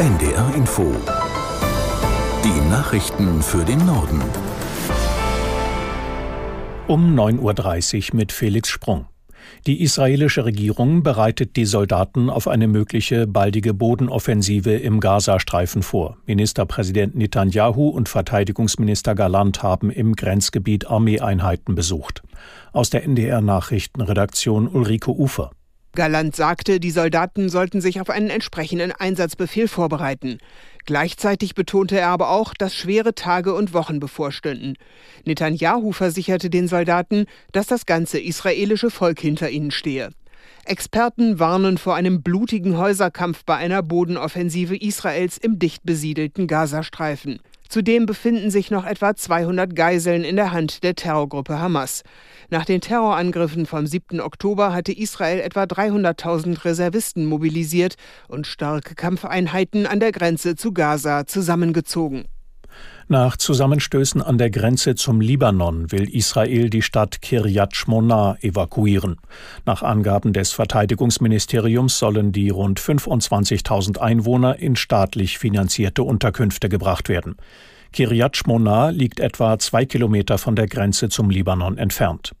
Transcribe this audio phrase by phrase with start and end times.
[0.00, 0.96] NDR Info.
[2.42, 4.22] Die Nachrichten für den Norden.
[6.86, 9.04] Um 9.30 Uhr mit Felix Sprung.
[9.66, 16.16] Die israelische Regierung bereitet die Soldaten auf eine mögliche baldige Bodenoffensive im Gazastreifen vor.
[16.24, 22.22] Ministerpräsident Netanyahu und Verteidigungsminister Galant haben im Grenzgebiet Armeeeinheiten besucht.
[22.72, 25.50] Aus der NDR Nachrichtenredaktion Ulrike Ufer.
[25.94, 30.38] Galant sagte, die Soldaten sollten sich auf einen entsprechenden Einsatzbefehl vorbereiten.
[30.86, 34.76] Gleichzeitig betonte er aber auch, dass schwere Tage und Wochen bevorstünden.
[35.24, 40.10] Netanyahu versicherte den Soldaten, dass das ganze israelische Volk hinter ihnen stehe.
[40.64, 47.40] Experten warnen vor einem blutigen Häuserkampf bei einer Bodenoffensive Israels im dicht besiedelten Gazastreifen.
[47.70, 52.02] Zudem befinden sich noch etwa 200 Geiseln in der Hand der Terrorgruppe Hamas.
[52.50, 54.20] Nach den Terrorangriffen vom 7.
[54.20, 57.94] Oktober hatte Israel etwa 300.000 Reservisten mobilisiert
[58.26, 62.24] und starke Kampfeinheiten an der Grenze zu Gaza zusammengezogen.
[63.08, 69.16] Nach Zusammenstößen an der Grenze zum Libanon will Israel die Stadt Kiryat Shmona evakuieren.
[69.66, 77.36] Nach Angaben des Verteidigungsministeriums sollen die rund 25.000 Einwohner in staatlich finanzierte Unterkünfte gebracht werden.
[77.92, 82.32] Kiryat Shmona liegt etwa zwei Kilometer von der Grenze zum Libanon entfernt.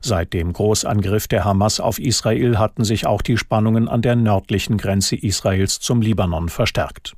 [0.00, 4.76] Seit dem Großangriff der Hamas auf Israel hatten sich auch die Spannungen an der nördlichen
[4.76, 7.14] Grenze Israels zum Libanon verstärkt.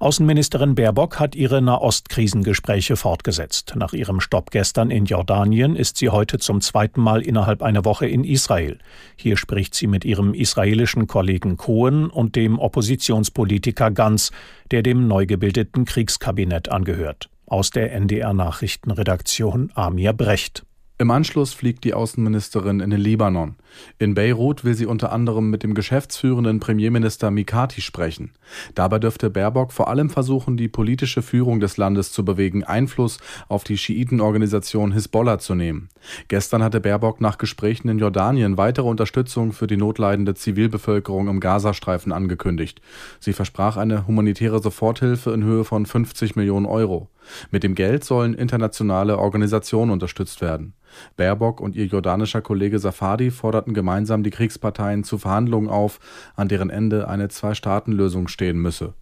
[0.00, 3.74] Außenministerin Baerbock hat ihre Nahostkrisengespräche fortgesetzt.
[3.76, 8.06] Nach ihrem Stopp gestern in Jordanien ist sie heute zum zweiten Mal innerhalb einer Woche
[8.06, 8.78] in Israel.
[9.16, 14.30] Hier spricht sie mit ihrem israelischen Kollegen Cohen und dem Oppositionspolitiker Ganz,
[14.70, 17.30] der dem neu gebildeten Kriegskabinett angehört.
[17.46, 20.64] Aus der NDR Nachrichtenredaktion Amir Brecht.
[21.04, 23.56] Im Anschluss fliegt die Außenministerin in den Libanon.
[23.98, 28.32] In Beirut will sie unter anderem mit dem geschäftsführenden Premierminister Mikati sprechen.
[28.74, 33.64] Dabei dürfte Baerbock vor allem versuchen, die politische Führung des Landes zu bewegen, Einfluss auf
[33.64, 35.90] die Schiitenorganisation Hisbollah zu nehmen.
[36.28, 42.12] Gestern hatte Baerbock nach Gesprächen in Jordanien weitere Unterstützung für die notleidende Zivilbevölkerung im Gazastreifen
[42.12, 42.80] angekündigt.
[43.20, 47.10] Sie versprach eine humanitäre Soforthilfe in Höhe von 50 Millionen Euro.
[47.50, 50.72] Mit dem Geld sollen internationale Organisationen unterstützt werden.
[51.16, 56.00] Baerbock und ihr jordanischer Kollege Safadi forderten gemeinsam die Kriegsparteien zu Verhandlungen auf,
[56.36, 58.94] an deren Ende eine Zwei-Staaten-Lösung stehen müsse.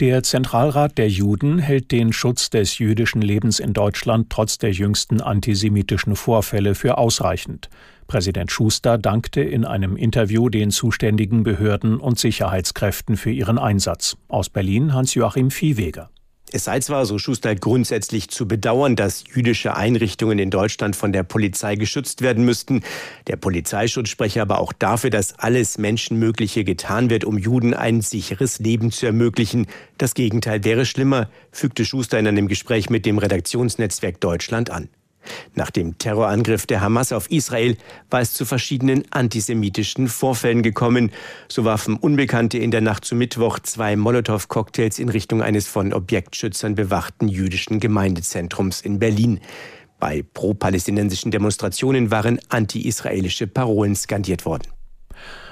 [0.00, 5.20] Der Zentralrat der Juden hält den Schutz des jüdischen Lebens in Deutschland trotz der jüngsten
[5.20, 7.68] antisemitischen Vorfälle für ausreichend.
[8.06, 14.16] Präsident Schuster dankte in einem Interview den zuständigen Behörden und Sicherheitskräften für ihren Einsatz.
[14.28, 16.10] Aus Berlin Hans-Joachim Viehweger.
[16.52, 21.24] Es sei zwar, so Schuster, grundsätzlich zu bedauern, dass jüdische Einrichtungen in Deutschland von der
[21.24, 22.82] Polizei geschützt werden müssten.
[23.26, 28.60] Der Polizeischutz spreche aber auch dafür, dass alles Menschenmögliche getan wird, um Juden ein sicheres
[28.60, 29.66] Leben zu ermöglichen.
[29.98, 34.88] Das Gegenteil wäre schlimmer, fügte Schuster in einem Gespräch mit dem Redaktionsnetzwerk Deutschland an.
[35.54, 37.76] Nach dem Terrorangriff der Hamas auf Israel
[38.10, 41.10] war es zu verschiedenen antisemitischen Vorfällen gekommen.
[41.48, 46.74] So warfen Unbekannte in der Nacht zu Mittwoch zwei Molotow-Cocktails in Richtung eines von Objektschützern
[46.74, 49.40] bewachten jüdischen Gemeindezentrums in Berlin.
[50.00, 54.64] Bei pro-palästinensischen Demonstrationen waren anti-israelische Parolen skandiert worden.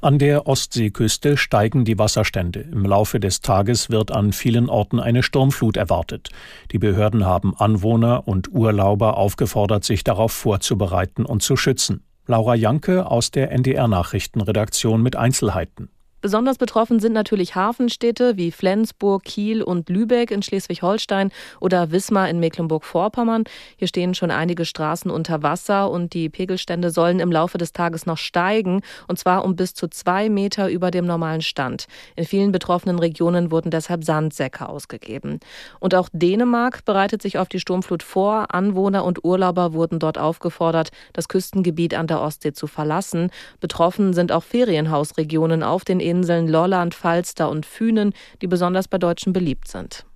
[0.00, 2.60] An der Ostseeküste steigen die Wasserstände.
[2.60, 6.30] Im Laufe des Tages wird an vielen Orten eine Sturmflut erwartet.
[6.72, 12.02] Die Behörden haben Anwohner und Urlauber aufgefordert, sich darauf vorzubereiten und zu schützen.
[12.26, 15.88] Laura Janke aus der NDR Nachrichtenredaktion mit Einzelheiten.
[16.22, 22.40] Besonders betroffen sind natürlich Hafenstädte wie Flensburg, Kiel und Lübeck in Schleswig-Holstein oder Wismar in
[22.40, 23.44] Mecklenburg-Vorpommern.
[23.76, 28.06] Hier stehen schon einige Straßen unter Wasser und die Pegelstände sollen im Laufe des Tages
[28.06, 31.86] noch steigen und zwar um bis zu zwei Meter über dem normalen Stand.
[32.16, 35.40] In vielen betroffenen Regionen wurden deshalb Sandsäcke ausgegeben.
[35.80, 38.54] Und auch Dänemark bereitet sich auf die Sturmflut vor.
[38.54, 43.30] Anwohner und Urlauber wurden dort aufgefordert, das Küstengebiet an der Ostsee zu verlassen.
[43.60, 49.32] Betroffen sind auch Ferienhausregionen auf den Inseln Lolland, Falster und Fünen, die besonders bei Deutschen
[49.32, 50.06] beliebt sind.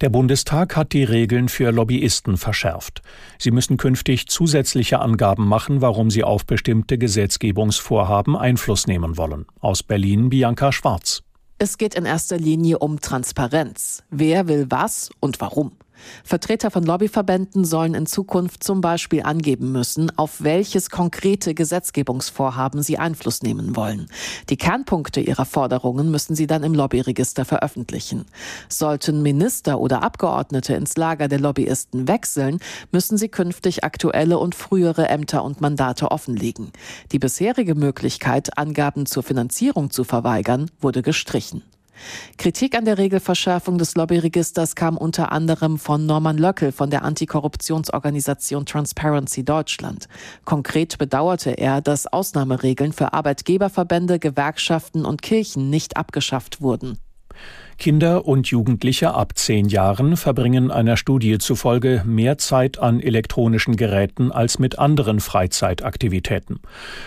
[0.00, 3.02] Der Bundestag hat die Regeln für Lobbyisten verschärft.
[3.38, 9.44] Sie müssen künftig zusätzliche Angaben machen, warum sie auf bestimmte Gesetzgebungsvorhaben Einfluss nehmen wollen.
[9.60, 11.22] Aus Berlin Bianca Schwarz.
[11.58, 14.02] Es geht in erster Linie um Transparenz.
[14.08, 15.72] Wer will was und warum?
[16.24, 22.98] Vertreter von Lobbyverbänden sollen in Zukunft zum Beispiel angeben müssen, auf welches konkrete Gesetzgebungsvorhaben sie
[22.98, 24.08] Einfluss nehmen wollen.
[24.48, 28.26] Die Kernpunkte ihrer Forderungen müssen sie dann im Lobbyregister veröffentlichen.
[28.68, 32.58] Sollten Minister oder Abgeordnete ins Lager der Lobbyisten wechseln,
[32.92, 36.72] müssen sie künftig aktuelle und frühere Ämter und Mandate offenlegen.
[37.12, 41.62] Die bisherige Möglichkeit, Angaben zur Finanzierung zu verweigern, wurde gestrichen.
[42.38, 48.66] Kritik an der Regelverschärfung des Lobbyregisters kam unter anderem von Norman Löckel von der Antikorruptionsorganisation
[48.66, 50.08] Transparency Deutschland.
[50.44, 56.98] Konkret bedauerte er, dass Ausnahmeregeln für Arbeitgeberverbände, Gewerkschaften und Kirchen nicht abgeschafft wurden.
[57.80, 64.30] Kinder und Jugendliche ab zehn Jahren verbringen einer Studie zufolge mehr Zeit an elektronischen Geräten
[64.30, 66.60] als mit anderen Freizeitaktivitäten.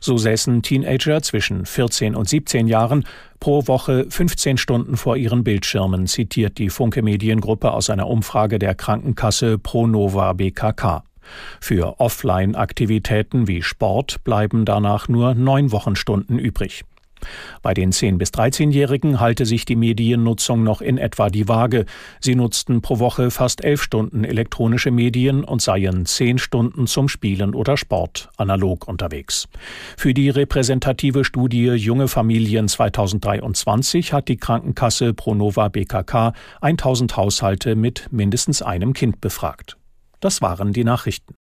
[0.00, 3.04] So säßen Teenager zwischen 14 und 17 Jahren
[3.38, 8.74] pro Woche 15 Stunden vor ihren Bildschirmen, zitiert die Funke Mediengruppe aus einer Umfrage der
[8.74, 11.04] Krankenkasse Pronova BKK.
[11.60, 16.84] Für Offline-Aktivitäten wie Sport bleiben danach nur neun Wochenstunden übrig.
[17.62, 21.86] Bei den 10- bis 13-Jährigen halte sich die Mediennutzung noch in etwa die Waage.
[22.20, 27.54] Sie nutzten pro Woche fast elf Stunden elektronische Medien und seien zehn Stunden zum Spielen
[27.54, 29.48] oder Sport analog unterwegs.
[29.96, 38.08] Für die repräsentative Studie Junge Familien 2023 hat die Krankenkasse Pronova BKK 1000 Haushalte mit
[38.10, 39.76] mindestens einem Kind befragt.
[40.20, 41.35] Das waren die Nachrichten.